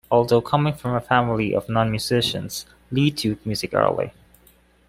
Although 0.09 0.41
coming 0.41 0.73
from 0.73 0.95
a 0.95 0.99
family 0.99 1.53
of 1.53 1.69
non-musicians, 1.69 2.65
Li 2.89 3.11
took 3.11 3.43
to 3.43 3.47
music 3.47 3.75
early. 3.75 4.11